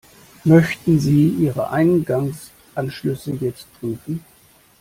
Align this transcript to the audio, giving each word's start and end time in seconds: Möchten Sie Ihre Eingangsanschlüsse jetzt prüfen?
Möchten 0.43 0.99
Sie 0.99 1.27
Ihre 1.27 1.69
Eingangsanschlüsse 1.69 3.33
jetzt 3.33 3.67
prüfen? 3.79 4.25